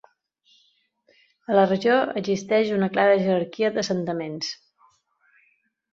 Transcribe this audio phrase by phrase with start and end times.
[1.51, 4.53] A la regió existeix una clara jerarquia d'assentaments.